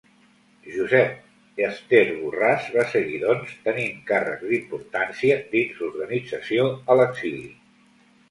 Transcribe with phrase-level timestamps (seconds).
[0.75, 7.47] Josep Ester Borràs va seguir, doncs, tenint càrrecs d'importància dins l'organització a l'exili.